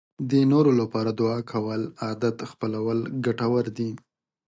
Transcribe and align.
د 0.29 0.31
نورو 0.51 0.71
لپاره 0.81 1.09
د 1.13 1.15
دعا 1.19 1.39
کولو 1.51 1.87
عادت 2.03 2.37
خپلول 2.51 2.99
ګټور 3.25 3.65
دی. 3.77 3.91